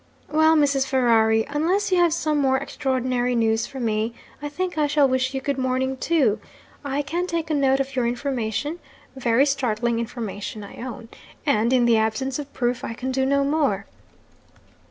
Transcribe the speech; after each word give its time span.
'Well, 0.31 0.55
Mrs. 0.55 0.87
Ferrari, 0.87 1.45
unless 1.47 1.91
you 1.91 1.99
have 1.99 2.11
some 2.11 2.39
more 2.39 2.57
extraordinary 2.57 3.35
news 3.35 3.67
for 3.67 3.79
me, 3.79 4.15
I 4.41 4.49
think 4.49 4.75
I 4.75 4.87
shall 4.87 5.07
wish 5.07 5.35
you 5.35 5.41
good 5.41 5.59
morning 5.59 5.95
too. 5.95 6.39
I 6.83 7.03
can 7.03 7.27
take 7.27 7.51
a 7.51 7.53
note 7.53 7.79
of 7.79 7.95
your 7.95 8.07
information 8.07 8.79
(very 9.15 9.45
startling 9.45 9.99
information, 9.99 10.63
I 10.63 10.77
own); 10.81 11.09
and, 11.45 11.71
in 11.71 11.85
the 11.85 11.97
absence 11.97 12.39
of 12.39 12.51
proof, 12.51 12.83
I 12.83 12.95
can 12.95 13.11
do 13.11 13.27
no 13.27 13.43
more.' 13.43 13.85